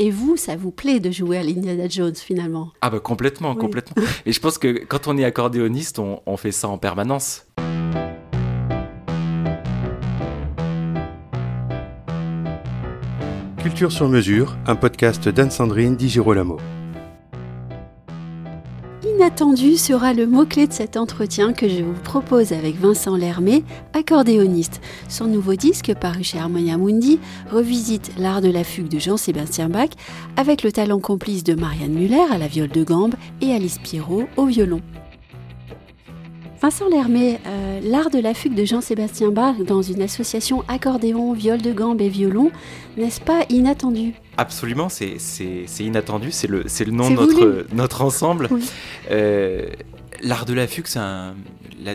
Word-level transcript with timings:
Et 0.00 0.12
vous, 0.12 0.36
ça 0.36 0.54
vous 0.54 0.70
plaît 0.70 1.00
de 1.00 1.10
jouer 1.10 1.38
à 1.38 1.42
l'Indiana 1.42 1.88
Jones 1.88 2.14
finalement? 2.14 2.70
Ah 2.80 2.88
bah 2.88 3.00
complètement, 3.00 3.56
complètement. 3.56 4.00
Et 4.26 4.32
je 4.32 4.38
pense 4.38 4.56
que 4.56 4.84
quand 4.84 5.08
on 5.08 5.18
est 5.18 5.24
accordéoniste, 5.24 5.98
on, 5.98 6.20
on 6.24 6.36
fait 6.36 6.52
ça 6.52 6.68
en 6.68 6.78
permanence. 6.78 7.46
Culture 13.60 13.90
sur 13.90 14.08
mesure, 14.08 14.56
un 14.66 14.76
podcast 14.76 15.28
d'Anne-Sandrine 15.28 15.96
Di 15.96 16.08
Girolamo. 16.08 16.58
Inattendu 19.04 19.76
sera 19.76 20.12
le 20.12 20.26
mot-clé 20.26 20.66
de 20.66 20.72
cet 20.72 20.96
entretien 20.96 21.52
que 21.52 21.68
je 21.68 21.84
vous 21.84 22.00
propose 22.02 22.52
avec 22.52 22.80
Vincent 22.80 23.16
Lermé, 23.16 23.62
accordéoniste. 23.92 24.80
Son 25.08 25.26
nouveau 25.26 25.54
disque, 25.54 25.94
paru 25.94 26.24
chez 26.24 26.38
Harmonia 26.38 26.76
Mundi, 26.76 27.20
revisite 27.48 28.10
l'art 28.18 28.40
de 28.40 28.50
la 28.50 28.64
fugue 28.64 28.88
de 28.88 28.98
Jean-Sébastien 28.98 29.68
Bach 29.68 29.90
avec 30.36 30.64
le 30.64 30.72
talent 30.72 30.98
complice 30.98 31.44
de 31.44 31.54
Marianne 31.54 31.94
Muller 31.94 32.26
à 32.32 32.38
la 32.38 32.48
viole 32.48 32.70
de 32.70 32.82
gambe 32.82 33.14
et 33.40 33.54
Alice 33.54 33.78
Pierrot 33.78 34.24
au 34.36 34.46
violon. 34.46 34.80
Vincent 36.60 36.88
Lermé, 36.88 37.38
euh, 37.46 37.80
l'art 37.84 38.10
de 38.10 38.18
la 38.18 38.34
fugue 38.34 38.54
de 38.54 38.64
Jean-Sébastien 38.64 39.30
Bach 39.30 39.56
dans 39.58 39.80
une 39.80 40.02
association 40.02 40.64
accordéon, 40.66 41.32
viole 41.32 41.62
de 41.62 41.72
gambe 41.72 42.00
et 42.00 42.08
violon, 42.08 42.50
n'est-ce 42.96 43.20
pas 43.20 43.44
inattendu? 43.48 44.14
Absolument, 44.36 44.88
c'est 44.88 45.18
inattendu, 45.78 46.32
c'est 46.32 46.48
le, 46.48 46.64
le 46.64 46.90
nom 46.90 47.10
de 47.10 47.14
notre, 47.14 47.66
notre 47.72 48.02
ensemble. 48.02 48.48
Euh, 49.10 49.68
l'art 50.20 50.46
de 50.46 50.52
la 50.52 50.66
fugue, 50.66 50.88
c'est 50.88 50.98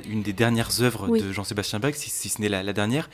une 0.09 0.21
des 0.21 0.31
dernières 0.31 0.81
œuvres 0.81 1.09
de 1.09 1.33
Jean-Sébastien 1.33 1.79
Bach, 1.79 1.95
si, 1.95 2.29
ce 2.29 2.41
n'est 2.41 2.49
la, 2.49 2.73
dernière. 2.73 3.09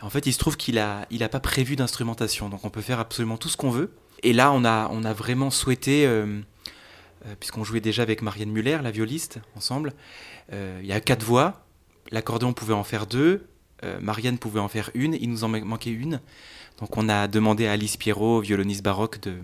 En 0.00 0.08
fait, 0.08 0.24
il 0.24 0.32
se 0.32 0.38
trouve 0.38 0.56
qu'il 0.56 0.76
n'a 0.76 1.06
il 1.10 1.22
a 1.22 1.28
pas 1.28 1.40
prévu 1.40 1.76
d'instrumentation, 1.76 2.48
donc 2.48 2.64
on 2.64 2.70
peut 2.70 2.80
faire 2.80 3.00
absolument 3.00 3.36
tout 3.36 3.48
ce 3.48 3.58
qu'on 3.58 3.70
veut. 3.70 3.90
Et 4.22 4.32
là, 4.32 4.50
on 4.52 4.64
a, 4.64 4.88
on 4.90 5.04
a 5.04 5.12
vraiment 5.12 5.50
souhaité, 5.50 6.06
euh, 6.06 6.40
puisqu'on 7.40 7.64
jouait 7.64 7.80
déjà 7.80 8.02
avec 8.02 8.22
Marianne 8.22 8.50
Muller, 8.50 8.78
la 8.82 8.90
violiste, 8.90 9.40
ensemble, 9.56 9.92
euh, 10.52 10.78
il 10.82 10.86
y 10.86 10.92
a 10.92 11.00
quatre 11.00 11.24
voix. 11.24 11.64
L'accordéon 12.10 12.52
pouvait 12.52 12.74
en 12.74 12.84
faire 12.84 13.06
deux. 13.06 13.46
Euh, 13.84 13.98
Marianne 14.00 14.38
pouvait 14.38 14.60
en 14.60 14.68
faire 14.68 14.90
une. 14.94 15.14
Il 15.14 15.30
nous 15.30 15.44
en 15.44 15.48
manquait 15.48 15.90
une. 15.90 16.20
Donc 16.78 16.96
on 16.96 17.08
a 17.08 17.26
demandé 17.26 17.66
à 17.66 17.72
Alice 17.72 17.96
Pierrot, 17.96 18.40
violoniste 18.40 18.82
baroque, 18.82 19.20
de, 19.20 19.34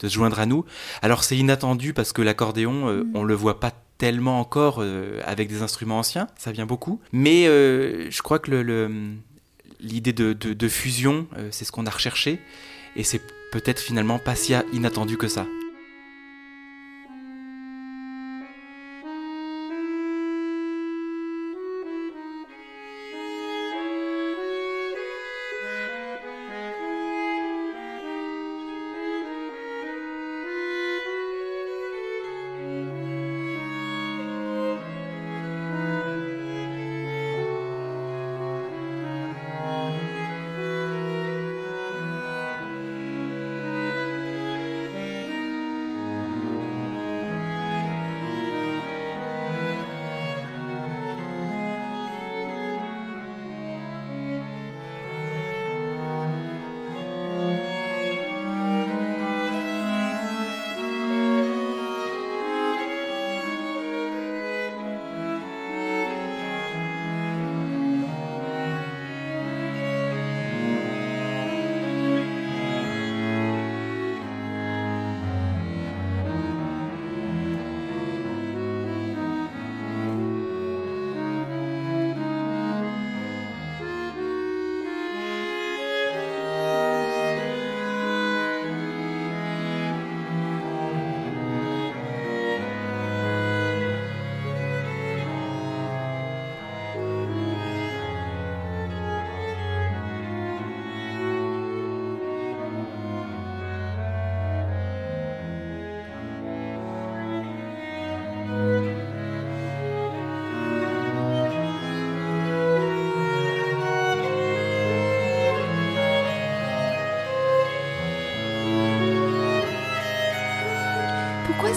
se 0.00 0.12
joindre 0.12 0.38
à 0.38 0.46
nous. 0.46 0.64
Alors 1.02 1.24
c'est 1.24 1.36
inattendu 1.36 1.92
parce 1.92 2.12
que 2.12 2.22
l'accordéon, 2.22 2.88
euh, 2.88 3.04
mm. 3.04 3.10
on 3.14 3.24
le 3.24 3.34
voit 3.34 3.60
pas 3.60 3.72
tellement 3.98 4.38
encore 4.38 4.80
avec 5.24 5.48
des 5.48 5.62
instruments 5.62 5.98
anciens, 5.98 6.28
ça 6.36 6.52
vient 6.52 6.66
beaucoup. 6.66 7.00
Mais 7.10 7.46
je 7.46 8.22
crois 8.22 8.38
que 8.38 8.52
l'idée 9.80 10.12
de, 10.12 10.68
fusion, 10.68 11.26
c'est 11.50 11.64
ce 11.64 11.72
qu'on 11.72 11.84
a 11.84 11.90
recherché, 11.90 12.40
et 12.94 13.02
c'est 13.02 13.20
peut-être 13.50 13.80
finalement 13.80 14.20
pas 14.20 14.36
si 14.36 14.54
inattendu 14.72 15.16
que 15.16 15.26
ça. 15.26 15.48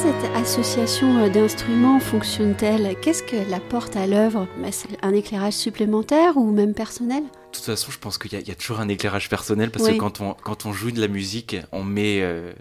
Cette 0.01 0.35
association 0.35 1.19
euh, 1.19 1.29
d'instruments 1.29 1.99
fonctionne-t-elle? 1.99 2.95
Qu'est-ce 3.01 3.21
qu'elle 3.21 3.53
apporte 3.53 3.95
à 3.95 4.07
l'œuvre? 4.07 4.47
Bah, 4.59 4.69
Un 5.03 5.13
éclairage 5.13 5.53
supplémentaire 5.53 6.37
ou 6.37 6.49
même 6.51 6.73
personnel? 6.73 7.21
De 7.21 7.29
toute 7.51 7.65
façon, 7.65 7.91
je 7.91 7.99
pense 7.99 8.17
qu'il 8.17 8.33
y, 8.33 8.51
a 8.51 8.55
toujours 8.55 8.79
un 8.79 8.87
éclairage 8.87 9.29
personnel 9.29 9.69
parce 9.69 9.87
que 9.87 9.97
quand 9.97 10.19
on, 10.19 10.33
quand 10.33 10.65
on 10.65 10.73
joue 10.73 10.89
de 10.89 10.99
la 10.99 11.07
musique, 11.07 11.55
on 11.71 11.83
met, 11.83 12.21
euh, 12.21 12.51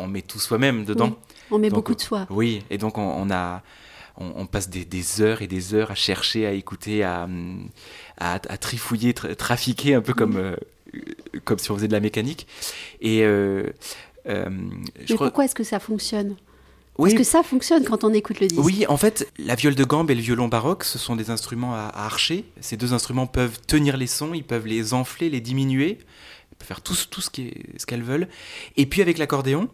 on 0.00 0.08
met 0.08 0.22
tout 0.22 0.40
soi-même 0.40 0.84
dedans. 0.84 1.16
on 1.52 1.58
met 1.58 1.70
beaucoup 1.70 1.94
de 1.94 2.00
soi. 2.00 2.26
Oui, 2.30 2.64
et 2.68 2.78
donc 2.78 2.98
on, 2.98 3.30
a, 3.30 3.62
on, 4.16 4.46
passe 4.46 4.68
des, 4.68 5.22
heures 5.22 5.40
et 5.40 5.46
des 5.46 5.74
heures 5.74 5.92
à 5.92 5.94
chercher, 5.94 6.46
à 6.46 6.52
écouter, 6.52 7.04
à, 7.04 7.28
à, 8.18 8.38
trifouiller, 8.40 9.14
trafiquer 9.14 9.94
un 9.94 10.00
peu 10.00 10.14
comme, 10.14 10.36
euh, 10.36 10.56
comme 11.44 11.58
si 11.58 11.70
on 11.70 11.76
faisait 11.76 11.88
de 11.88 11.92
la 11.92 12.00
mécanique. 12.00 12.48
Et 13.00 13.24
Mais 14.24 15.16
pourquoi 15.16 15.44
est-ce 15.44 15.54
que 15.54 15.64
ça 15.64 15.78
fonctionne? 15.78 16.34
Est-ce 16.98 17.14
que 17.14 17.24
ça 17.24 17.42
fonctionne 17.42 17.84
quand 17.84 18.04
on 18.04 18.12
écoute 18.12 18.40
le 18.40 18.48
disque 18.48 18.62
Oui, 18.62 18.84
en 18.88 18.96
fait, 18.96 19.30
la 19.38 19.54
viole 19.54 19.74
de 19.74 19.84
gambe 19.84 20.10
et 20.10 20.14
le 20.14 20.20
violon 20.20 20.48
baroque, 20.48 20.84
ce 20.84 20.98
sont 20.98 21.16
des 21.16 21.30
instruments 21.30 21.74
à, 21.74 21.90
archer. 21.94 22.44
Ces 22.60 22.76
deux 22.76 22.92
instruments 22.92 23.26
peuvent 23.26 23.58
tenir 23.66 23.96
les 23.96 24.06
sons, 24.06 24.34
ils 24.34 24.44
peuvent 24.44 24.66
les 24.66 24.94
enfler, 24.94 25.30
les 25.30 25.40
diminuer, 25.40 25.98
ils 26.00 26.56
peuvent 26.56 26.68
faire 26.68 26.82
tout, 26.82 26.96
tout 27.10 27.20
ce 27.20 27.30
qu'elles 27.30 28.02
veulent. 28.02 28.28
Et 28.76 28.86
puis 28.86 29.00
avec 29.00 29.18
l'accordéon, 29.18 29.68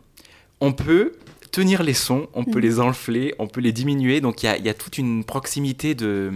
on 0.61 0.73
peut 0.73 1.13
tenir 1.51 1.83
les 1.83 1.95
sons, 1.95 2.29
on 2.35 2.45
peut 2.45 2.59
mm. 2.59 2.63
les 2.63 2.81
enfler, 2.81 3.35
on 3.39 3.47
peut 3.47 3.61
les 3.61 3.73
diminuer. 3.73 4.21
Donc 4.21 4.43
il 4.43 4.47
y 4.47 4.69
a, 4.69 4.75
toute 4.75 4.99
une 4.99 5.25
proximité 5.25 5.95
de, 5.95 6.33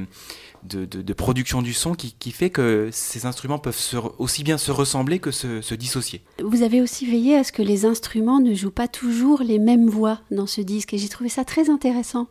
de, 0.64 1.12
production 1.12 1.62
du 1.62 1.72
son 1.72 1.94
qui, 1.94 2.30
fait 2.32 2.50
que 2.50 2.88
ces 2.92 3.26
instruments 3.26 3.58
peuvent 3.58 3.78
aussi 4.18 4.44
bien 4.44 4.58
se 4.58 4.70
ressembler 4.70 5.18
que 5.18 5.30
se, 5.30 5.74
dissocier. 5.74 6.22
Vous 6.42 6.62
avez 6.62 6.80
aussi 6.80 7.06
veillé 7.06 7.36
à 7.36 7.44
ce 7.44 7.52
que 7.52 7.62
les 7.62 7.84
instruments 7.84 8.40
ne 8.40 8.54
jouent 8.54 8.70
pas 8.70 8.88
toujours 8.88 9.42
les 9.42 9.58
mêmes 9.58 9.88
voix 9.88 10.20
dans 10.30 10.46
ce 10.46 10.60
disque 10.60 10.94
et 10.94 10.98
j'ai 10.98 11.08
trouvé 11.08 11.28
ça 11.28 11.44
très 11.44 11.70
intéressant. 11.70 12.28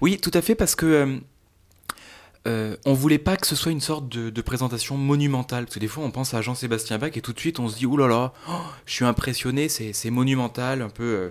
Oui, 0.00 0.18
tout 0.18 0.30
à 0.34 0.40
fait, 0.40 0.54
parce 0.54 0.74
que 0.74 0.86
euh, 0.86 1.18
euh, 2.46 2.76
on 2.86 2.94
voulait 2.94 3.18
pas 3.18 3.36
que 3.36 3.46
ce 3.46 3.54
soit 3.56 3.72
une 3.72 3.80
sorte 3.80 4.08
de, 4.08 4.40
présentation 4.40 4.96
monumentale. 4.96 5.64
Parce 5.64 5.74
que 5.74 5.80
des 5.80 5.88
fois, 5.88 6.04
on 6.04 6.10
pense 6.10 6.34
à 6.34 6.40
Jean-Sébastien 6.40 6.98
Bach 6.98 7.10
et 7.14 7.20
tout 7.20 7.32
de 7.32 7.40
suite, 7.40 7.58
on 7.58 7.68
se 7.68 7.76
dit, 7.76 7.86
oulala, 7.86 8.08
là 8.08 8.20
là, 8.20 8.32
oh, 8.48 8.52
je 8.86 8.94
suis 8.94 9.04
impressionné, 9.04 9.68
c'est 9.68 10.10
monumental, 10.10 10.82
un 10.82 10.88
peu. 10.88 11.04
Euh, 11.04 11.28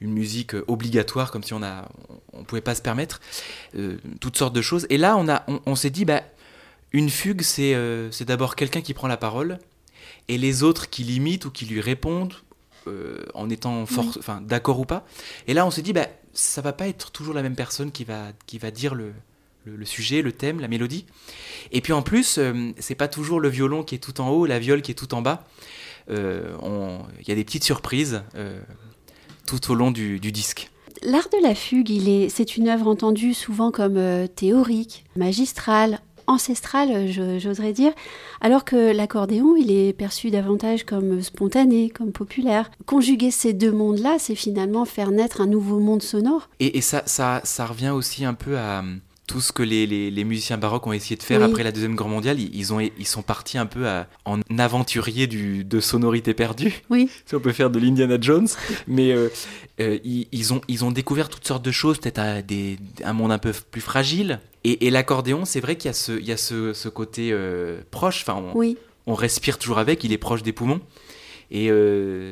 une 0.00 0.12
musique 0.12 0.54
euh, 0.54 0.64
obligatoire, 0.68 1.30
comme 1.30 1.42
si 1.42 1.54
on 1.54 1.62
a, 1.62 1.88
on 2.32 2.44
pouvait 2.44 2.60
pas 2.60 2.74
se 2.74 2.82
permettre 2.82 3.20
euh, 3.76 3.98
toutes 4.20 4.36
sortes 4.36 4.54
de 4.54 4.62
choses. 4.62 4.86
Et 4.90 4.98
là, 4.98 5.16
on 5.16 5.28
a, 5.28 5.44
on, 5.66 5.74
s'est 5.74 5.90
dit, 5.90 6.04
bah, 6.04 6.22
une 6.92 7.10
fugue, 7.10 7.42
c'est 7.42 7.74
euh, 7.74 8.10
c'est 8.10 8.24
d'abord 8.24 8.56
quelqu'un 8.56 8.80
qui 8.80 8.94
prend 8.94 9.08
la 9.08 9.16
parole, 9.16 9.58
et 10.28 10.38
les 10.38 10.62
autres 10.62 10.88
qui 10.90 11.04
l'imitent 11.04 11.46
ou 11.46 11.50
qui 11.50 11.66
lui 11.66 11.80
répondent 11.80 12.34
en 13.34 13.50
étant 13.50 13.84
d'accord 14.40 14.80
ou 14.80 14.86
pas. 14.86 15.04
Et 15.46 15.52
là, 15.52 15.66
on 15.66 15.70
s'est 15.70 15.82
dit, 15.82 15.92
bah, 15.92 16.06
ça 16.32 16.62
va 16.62 16.72
pas 16.72 16.88
être 16.88 17.10
toujours 17.10 17.34
la 17.34 17.42
même 17.42 17.54
personne 17.54 17.92
qui 17.92 18.02
va, 18.04 18.28
qui 18.46 18.56
va 18.56 18.70
dire 18.70 18.94
le, 18.94 19.12
le, 19.66 19.84
sujet, 19.84 20.22
le 20.22 20.32
thème, 20.32 20.58
la 20.58 20.68
mélodie. 20.68 21.04
Et 21.70 21.82
puis 21.82 21.92
en 21.92 22.00
plus, 22.00 22.40
c'est 22.78 22.94
pas 22.94 23.08
toujours 23.08 23.40
le 23.40 23.50
violon 23.50 23.82
qui 23.82 23.94
est 23.94 23.98
tout 23.98 24.22
en 24.22 24.30
haut, 24.30 24.46
la 24.46 24.58
viole 24.58 24.80
qui 24.80 24.92
est 24.92 24.94
tout 24.94 25.12
en 25.12 25.20
bas. 25.20 25.44
il 26.08 26.14
y 26.14 27.30
a 27.30 27.34
des 27.34 27.44
petites 27.44 27.64
surprises 27.64 28.22
tout 29.48 29.72
au 29.72 29.74
long 29.74 29.90
du, 29.90 30.18
disque. 30.20 30.70
L'art 31.02 31.28
de 31.32 31.42
la 31.42 31.54
fugue, 31.54 31.88
il 31.88 32.08
est, 32.08 32.28
c'est 32.28 32.56
une 32.56 32.68
œuvre 32.68 32.86
entendue 32.86 33.32
souvent 33.32 33.70
comme 33.70 34.28
théorique, 34.36 35.04
magistrale, 35.16 36.00
ancestrale, 36.26 37.10
j'oserais 37.38 37.72
dire, 37.72 37.92
alors 38.42 38.64
que 38.64 38.92
l'accordéon, 38.92 39.56
il 39.56 39.70
est 39.70 39.94
perçu 39.94 40.30
davantage 40.30 40.84
comme 40.84 41.22
spontané, 41.22 41.88
comme 41.88 42.12
populaire. 42.12 42.70
Conjuguer 42.84 43.30
ces 43.30 43.54
deux 43.54 43.72
mondes-là, 43.72 44.16
c'est 44.18 44.34
finalement 44.34 44.84
faire 44.84 45.10
naître 45.10 45.40
un 45.40 45.46
nouveau 45.46 45.78
monde 45.78 46.02
sonore. 46.02 46.50
Et, 46.60 46.80
ça, 46.82 47.02
ça, 47.06 47.40
ça 47.44 47.64
revient 47.64 47.90
aussi 47.90 48.26
un 48.26 48.34
peu 48.34 48.58
à 48.58 48.84
tout 49.28 49.42
ce 49.42 49.52
que 49.52 49.62
les, 49.62 49.86
les, 49.86 50.24
musiciens 50.24 50.56
baroques 50.56 50.86
ont 50.86 50.92
essayé 50.92 51.14
de 51.14 51.22
faire 51.22 51.42
après 51.42 51.62
la 51.62 51.70
Deuxième 51.70 51.94
Guerre 51.94 52.08
mondiale, 52.08 52.40
ils, 52.40 52.72
ont, 52.72 52.80
ils 52.80 53.06
sont 53.06 53.22
partis 53.22 53.58
un 53.58 53.66
peu 53.66 53.86
en 54.24 54.40
aventurier 54.58 55.26
du, 55.26 55.64
de 55.64 55.80
sonorité 55.80 56.34
perdue. 56.34 56.82
Oui. 56.90 57.08
Si 57.26 57.34
on 57.34 57.40
peut 57.40 57.52
faire 57.52 57.68
de 57.68 57.78
l'Indiana 57.78 58.16
Jones. 58.18 58.48
Mais 58.86 59.12
euh, 59.12 59.28
euh, 59.80 59.98
ils, 60.02 60.54
ont, 60.54 60.62
ils 60.66 60.82
ont 60.82 60.90
découvert 60.90 61.28
toutes 61.28 61.46
sortes 61.46 61.62
de 61.62 61.70
choses, 61.70 61.98
peut-être 61.98 62.20
un, 62.20 62.42
un 63.04 63.12
monde 63.12 63.32
un 63.32 63.38
peu 63.38 63.52
plus 63.52 63.82
fragile. 63.82 64.40
Et, 64.64 64.88
l'accordéon, 64.88 65.44
c'est 65.44 65.60
vrai 65.60 65.76
qu'il 65.76 65.88
y 65.88 65.90
a 65.90 65.94
ce, 65.94 66.12
il 66.12 66.24
y 66.24 66.32
a 66.32 66.38
ce, 66.38 66.72
ce 66.72 66.88
côté 66.88 67.30
euh, 67.32 67.80
proche. 67.90 68.22
Enfin, 68.22 68.34
on, 68.34 68.56
oui. 68.56 68.78
on 69.06 69.14
respire 69.14 69.58
toujours 69.58 69.78
avec, 69.78 70.04
il 70.04 70.12
est 70.12 70.18
proche 70.18 70.42
des 70.42 70.52
poumons. 70.52 70.80
Et 71.50 71.70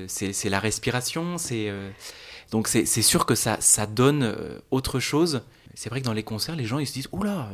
c'est 0.08 0.48
la 0.48 0.60
respiration, 0.60 1.36
c'est... 1.36 1.70
donc 2.50 2.68
c'est 2.68 3.02
sûr 3.02 3.26
que 3.26 3.34
ça, 3.34 3.58
ça 3.60 3.86
donne 3.86 4.34
autre 4.70 4.98
chose 4.98 5.42
c'est 5.76 5.90
vrai 5.90 6.00
que 6.00 6.06
dans 6.06 6.14
les 6.14 6.24
concerts, 6.24 6.56
les 6.56 6.64
gens 6.64 6.80
ils 6.80 6.86
se 6.86 6.94
disent 6.94 7.08
Oula, 7.12 7.50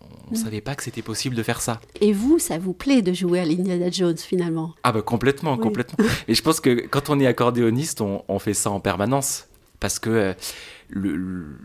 on 0.00 0.34
ne 0.34 0.36
mm. 0.36 0.42
savait 0.42 0.60
pas 0.60 0.74
que 0.74 0.82
c'était 0.82 1.02
possible 1.02 1.36
de 1.36 1.42
faire 1.42 1.60
ça. 1.60 1.80
Et 2.00 2.12
vous, 2.12 2.38
ça 2.38 2.58
vous 2.58 2.72
plaît 2.72 3.02
de 3.02 3.12
jouer 3.12 3.38
à 3.38 3.44
l'Indiana 3.44 3.90
Jones 3.90 4.16
finalement? 4.16 4.74
Ah 4.82 4.92
bah 4.92 5.02
complètement, 5.02 5.56
complètement. 5.56 6.04
Et 6.28 6.34
je 6.34 6.42
pense 6.42 6.58
que 6.58 6.86
quand 6.86 7.10
on 7.10 7.20
est 7.20 7.26
accordéoniste, 7.26 8.00
on, 8.00 8.38
fait 8.38 8.54
ça 8.54 8.70
en 8.70 8.80
permanence. 8.80 9.46
Parce 9.78 9.98
que 9.98 10.10
euh, 10.10 10.34
le, 10.88 11.58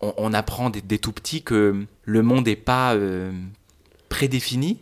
on, 0.00 0.32
apprend 0.32 0.68
des, 0.68 0.98
tout 0.98 1.12
petits 1.12 1.42
que 1.42 1.86
le 2.04 2.22
monde 2.22 2.46
n'est 2.46 2.56
pas 2.56 2.94
euh, 2.94 3.30
prédéfini, 4.08 4.80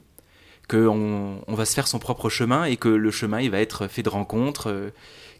qu'on 0.68 1.42
on 1.46 1.54
va 1.54 1.66
se 1.66 1.74
faire 1.74 1.86
son 1.86 1.98
propre 1.98 2.30
chemin 2.30 2.64
et 2.64 2.78
que 2.78 2.88
le 2.88 3.10
chemin 3.10 3.40
il 3.40 3.50
va 3.50 3.60
être 3.60 3.86
fait 3.86 4.02
de 4.02 4.08
rencontres 4.08 4.70
euh, 4.70 4.90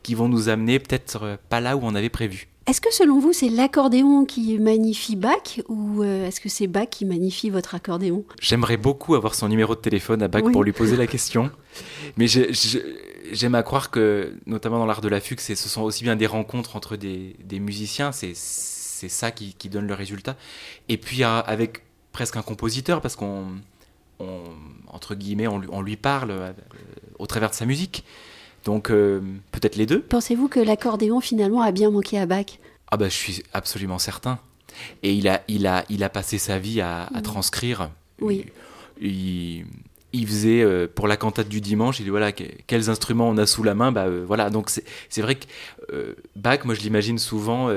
qui 0.05 0.15
vont 0.15 0.29
nous 0.29 0.49
amener 0.49 0.79
peut-être 0.79 1.39
pas 1.49 1.61
là 1.61 1.77
où 1.77 1.81
on 1.83 1.97
avait 1.97 2.11
prévu. 2.11 2.47
Est-ce 2.67 2.81
que 2.81 2.93
selon 2.93 3.19
vous, 3.19 3.35
c'est 3.35 3.51
l'accordéon 3.51 4.25
qui 4.25 4.59
magnifie 4.59 5.17
Bach 5.17 5.61
ou 5.69 6.03
euh, 6.03 6.27
est-ce 6.27 6.41
que 6.41 6.49
c'est 6.49 6.67
Bach 6.67 6.89
qui 6.91 7.05
magnifie 7.05 7.51
votre 7.51 7.75
accordéon? 7.75 8.25
J'aimerais 8.41 8.79
beaucoup 8.79 9.15
avoir 9.15 9.35
son 9.35 9.49
numéro 9.49 9.75
de 9.75 9.81
téléphone 9.81 10.23
à 10.23 10.29
Bach 10.29 10.45
pour 10.51 10.65
lui 10.65 10.73
poser 10.73 10.97
la 10.97 11.07
question. 11.15 11.51
Mais 12.17 12.27
j'aime 12.27 13.55
à 13.55 13.63
croire 13.63 13.91
que, 13.91 14.35
notamment 14.47 14.79
dans 14.79 14.87
l'art 14.87 15.03
de 15.03 15.09
la 15.09 15.21
fugue, 15.21 15.41
ce 15.41 15.55
sont 15.55 15.83
aussi 15.83 16.05
bien 16.05 16.17
des 16.17 16.27
rencontres 16.27 16.75
entre 16.77 16.97
des, 16.97 17.37
musiciens, 17.61 18.13
c'est 18.13 18.35
ça 18.35 19.31
qui, 19.31 19.69
donne 19.69 19.87
le 19.87 19.95
résultat. 19.95 20.37
Et 20.89 20.97
puis 20.97 21.23
avec 21.23 21.83
presque 22.13 22.37
un 22.37 22.43
compositeur, 22.43 23.03
parce 23.03 23.17
qu'on, 23.17 23.45
entre 24.89 25.15
guillemets, 25.15 25.49
on, 25.49 25.83
lui 25.83 25.97
parle 25.97 26.31
euh, 26.31 26.53
au 27.19 27.27
travers 27.27 27.51
de 27.51 27.55
sa 27.55 27.67
musique. 27.67 28.05
Donc 28.65 28.91
euh, 28.91 29.21
peut-être 29.53 29.77
les 29.77 29.87
deux. 29.87 30.01
Pensez-vous 30.01 30.49
que 30.49 30.61
l'accordéon 30.61 31.21
finalement 31.21 31.63
a 31.63 31.73
bien 31.73 31.91
manqué 31.91 32.19
à 32.19 32.27
Bach? 32.27 32.47
Ah 32.91 32.97
bah 32.97 33.09
je 33.09 33.15
suis 33.15 33.43
absolument 33.53 33.99
certain. 33.99 34.39
Et 35.03 35.13
il 35.13 35.29
a, 35.29 35.43
il 35.49 35.67
a, 35.67 35.85
il 35.89 36.03
a 36.03 36.09
passé 36.09 36.39
sa 36.39 36.59
vie 36.59 36.81
à, 36.81 37.09
transcrire. 37.23 37.91
Oui. 38.21 38.47
Il, 39.01 39.67
il 40.13 40.27
faisait 40.27 40.63
euh, 40.63 40.87
pour 40.93 41.07
la 41.07 41.17
cantate 41.17 41.49
du 41.49 41.61
dimanche, 41.61 42.01
il 42.01 42.05
dit 42.05 42.11
voilà 42.11 42.33
quels 42.33 42.89
instruments 42.89 43.29
on 43.29 43.37
a 43.37 43.47
sous 43.47 43.63
la 43.63 43.75
main, 43.75 43.93
bah 43.93 44.07
euh, 44.07 44.25
voilà 44.27 44.51
donc 44.51 44.71
c'est 44.71 45.23
vrai 45.23 45.37
que 45.37 46.17
Bach, 46.35 46.65
moi 46.65 46.75
je 46.75 46.81
l'imagine 46.81 47.19
souvent 47.19 47.69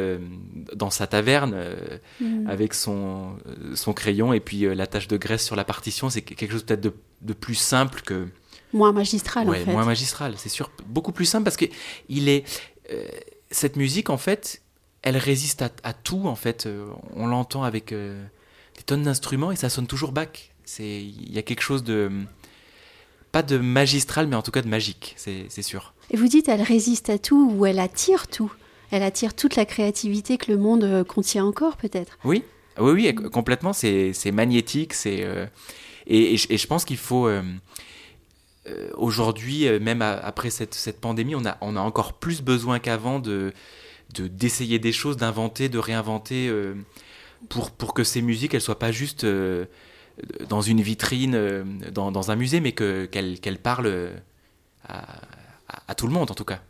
dans 0.74 0.90
sa 0.90 1.08
taverne 1.08 1.56
mm. 2.22 2.48
avec 2.48 2.74
son 2.74 3.36
son 3.76 3.94
crayon 3.94 4.34
et 4.34 4.40
puis 4.40 4.62
la 4.74 4.88
tache 4.88 5.08
de 5.08 5.18
graisse 5.18 5.46
sur 5.46 5.56
la 5.56 5.66
partition, 5.66 6.10
c'est 6.10 6.22
quelque 6.22 6.52
chose 6.52 6.64
peut-être 6.64 6.82
de, 6.82 6.94
de, 7.22 7.34
plus 7.34 7.56
simple 7.56 8.02
que 8.02 8.28
Moins 8.78 8.92
magistral, 8.92 9.50
en 9.50 9.54
fait. 9.54 9.66
Moins 9.66 9.86
magistral, 9.86 10.36
c'est 10.38 10.50
sûr. 10.50 10.72
Beaucoup 10.86 11.12
plus 11.12 11.26
simple 11.26 11.44
parce 11.44 11.58
que 11.58 11.66
il 12.10 12.30
est. 12.30 12.46
Euh, 12.92 13.08
cette 13.52 13.76
musique, 13.76 14.10
en 14.10 14.18
fait, 14.18 14.62
elle 15.02 15.18
résiste 15.18 15.62
à, 15.62 15.94
tout, 15.94 16.28
en 16.28 16.36
fait. 16.36 16.66
Euh, 16.66 16.88
on 17.16 17.28
l'entend 17.28 17.64
avec 17.64 17.92
euh, 17.92 18.24
des 18.76 18.84
tonnes 18.84 19.04
d'instruments 19.04 19.52
et 19.52 19.56
ça 19.56 19.70
sonne 19.70 19.88
toujours 19.88 20.12
back. 20.12 20.54
Il 20.80 21.34
y 21.34 21.38
a 21.38 21.42
quelque 21.42 21.62
chose 21.62 21.84
de. 21.84 22.12
Pas 23.32 23.44
de 23.44 23.58
magistral, 23.58 24.28
mais 24.28 24.36
en 24.36 24.42
tout 24.42 24.52
cas 24.52 24.62
de 24.62 24.70
magique, 24.70 25.14
c'est 25.18 25.62
sûr. 25.62 25.94
Et 26.12 26.18
vous 26.18 26.28
dites, 26.28 26.48
elle 26.48 26.62
résiste 26.62 27.10
à 27.10 27.18
tout 27.18 27.52
ou 27.54 27.66
elle 27.66 27.80
attire 27.80 28.28
tout 28.28 28.52
Elle 28.90 29.04
attire 29.04 29.36
toute 29.36 29.58
la 29.58 29.66
créativité 29.66 30.38
que 30.38 30.50
le 30.50 30.58
monde 30.58 31.04
contient 31.04 31.46
encore, 31.46 31.76
peut-être 31.76 32.18
Oui, 32.24 32.44
oui, 32.80 32.92
oui, 32.92 33.30
complètement. 33.30 33.74
C'est 33.74 34.32
magnétique, 34.32 34.94
c'est. 34.94 35.26
Et, 36.08 36.34
et, 36.34 36.58
je 36.58 36.68
pense 36.68 36.86
qu'il 36.86 36.98
faut 36.98 37.28
euh, 37.28 37.44
aujourd'hui, 38.96 39.68
euh, 39.68 39.80
même 39.80 40.02
après 40.02 40.50
cette, 40.50 41.00
pandémie, 41.00 41.36
on 41.36 41.46
a, 41.46 41.58
on 41.62 41.76
a 41.76 41.82
encore 41.82 42.14
plus 42.14 42.42
besoin 42.42 42.80
qu'avant 42.80 43.20
de 43.20 43.54
d'essayer 44.14 44.80
des 44.80 44.94
choses, 44.94 45.18
d'inventer, 45.18 45.68
de 45.68 45.78
réinventer 45.78 46.48
euh, 46.48 46.76
pour, 47.50 47.72
pour 47.72 47.94
que 47.94 48.06
ces 48.06 48.22
musiques, 48.22 48.54
elles 48.54 48.62
soient 48.62 48.80
pas 48.80 48.94
juste 48.94 49.28
dans 50.48 50.62
une 50.62 50.82
vitrine, 50.82 51.82
dans, 51.92 52.32
un 52.32 52.36
musée, 52.38 52.62
mais 52.62 52.72
qu'elles 52.72 53.40
qu'elles 53.42 53.60
parlent 53.60 54.14
à, 54.88 55.96
tout 55.96 56.08
le 56.08 56.14
monde 56.14 56.32
en 56.32 56.36
tout 56.36 56.46
cas. 56.46 56.62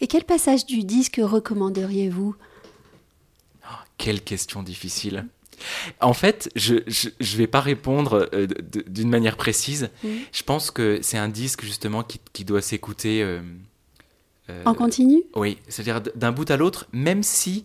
Et 0.00 0.06
quel 0.06 0.22
passage 0.22 0.64
du 0.64 0.84
disque 0.84 1.20
recommanderiez-vous? 1.20 2.36
Oh, 3.64 3.74
Quelle 3.98 4.22
question 4.22 4.62
difficile. 4.62 5.26
En 6.00 6.12
fait, 6.12 6.50
je 6.54 6.74
ne 6.74 7.36
vais 7.36 7.46
pas 7.46 7.60
répondre 7.60 8.28
euh, 8.32 8.46
d'une 8.86 9.08
manière 9.08 9.36
précise. 9.36 9.90
Je 10.32 10.42
pense 10.42 10.70
que 10.70 11.00
c'est 11.02 11.18
un 11.18 11.28
disque 11.28 11.64
justement 11.64 12.04
qui, 12.04 12.44
doit 12.44 12.62
s'écouter. 12.62 13.22
Euh, 13.22 13.40
euh, 14.50 14.62
en 14.64 14.74
continu? 14.74 15.22
Oui, 15.34 15.58
c'est-à-dire 15.68 16.00
d'un 16.14 16.32
bout 16.32 16.50
à 16.50 16.56
l'autre, 16.56 16.86
même 16.92 17.22
si 17.22 17.64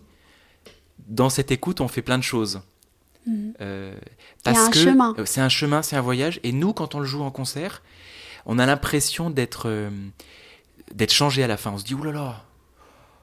dans 1.08 1.30
cette 1.30 1.50
écoute 1.50 1.80
on 1.80 1.88
fait 1.88 2.02
plein 2.02 2.18
de 2.18 2.24
choses. 2.24 2.62
Mhm. 3.24 3.54
parce 4.42 4.58
un 4.58 4.70
que 4.70 4.78
chemin. 4.78 5.14
C'est 5.24 5.40
un 5.40 5.48
chemin, 5.48 5.82
c'est 5.82 5.94
un 5.94 6.00
voyage. 6.00 6.40
Et 6.42 6.50
nous, 6.50 6.72
quand 6.72 6.96
on 6.96 7.00
le 7.00 7.06
joue 7.06 7.22
en 7.22 7.30
concert, 7.30 7.82
on 8.46 8.58
a 8.58 8.66
l'impression 8.66 9.30
d'être 9.30 9.90
d'être 10.92 11.12
changé 11.12 11.44
à 11.44 11.46
la 11.46 11.56
fin. 11.56 11.70
On 11.70 11.78
se 11.78 11.84
dit, 11.84 11.94
oulala, 11.94 12.18
là 12.18 12.24
là, 12.24 12.44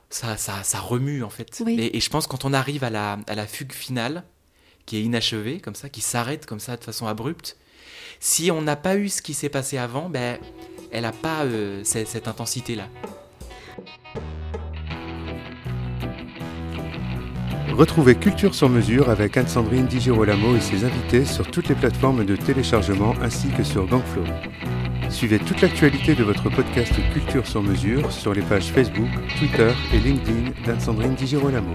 ça, 0.09 0.37
ça, 0.37 0.63
ça 0.63 0.79
remue 0.79 1.23
en 1.23 1.29
fait. 1.29 1.61
Et, 1.67 1.99
je 1.99 2.09
pense 2.09 2.27
quand 2.27 2.45
on 2.45 2.53
arrive 2.53 2.83
à 2.83 2.89
la, 2.89 3.19
à 3.27 3.35
la 3.35 3.45
fugue 3.45 3.73
finale, 3.73 4.23
qui 4.85 4.97
est 4.97 5.01
inachevé, 5.01 5.59
comme 5.59 5.75
ça, 5.75 5.89
qui 5.89 6.01
s'arrête 6.01 6.45
comme 6.45 6.59
ça 6.59 6.77
de 6.77 6.83
façon 6.83 7.07
abrupte. 7.07 7.57
Si 8.19 8.51
on 8.51 8.61
n'a 8.61 8.75
pas 8.75 8.97
eu 8.97 9.09
ce 9.09 9.21
qui 9.21 9.33
s'est 9.33 9.49
passé 9.49 9.77
avant, 9.77 10.09
ben, 10.09 10.37
elle 10.91 11.03
n'a 11.03 11.11
pas 11.11 11.43
euh, 11.45 11.81
cette, 11.83 12.27
intensité-là. 12.27 12.87
Retrouvez 17.69 18.15
Culture 18.15 18.53
sur 18.53 18.67
mesure 18.67 19.09
avec 19.09 19.37
Anne-Sandrine 19.37 19.85
Di 19.85 20.01
Girolamo 20.01 20.55
et 20.55 20.59
ses 20.59 20.83
invités 20.83 21.23
sur 21.23 21.49
toutes 21.49 21.69
les 21.69 21.75
plateformes 21.75 22.25
de 22.25 22.35
téléchargement 22.35 23.13
ainsi 23.21 23.47
que 23.49 23.63
sur 23.63 23.85
Gangflow. 23.87 24.25
Suivez 25.09 25.39
toute 25.39 25.61
l'actualité 25.61 26.13
de 26.13 26.23
votre 26.23 26.49
podcast 26.49 26.93
Culture 27.13 27.47
sur 27.47 27.63
mesure 27.63 28.11
sur 28.11 28.33
les 28.33 28.41
pages 28.41 28.71
Facebook, 28.71 29.09
Twitter 29.37 29.71
et 29.93 29.99
LinkedIn 29.99 30.51
d'Anne-Sandrine 30.65 31.15
Di 31.15 31.25
Girolamo. 31.25 31.73